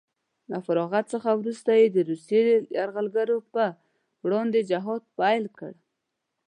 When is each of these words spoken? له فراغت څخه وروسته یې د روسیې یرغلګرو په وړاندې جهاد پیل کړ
له 0.51 0.57
فراغت 0.65 1.05
څخه 1.13 1.29
وروسته 1.39 1.71
یې 1.79 1.87
د 1.91 1.97
روسیې 2.09 2.43
یرغلګرو 2.77 3.37
په 3.53 3.65
وړاندې 4.25 4.59
جهاد 4.69 5.03
پیل 5.19 5.43
کړ 5.57 5.73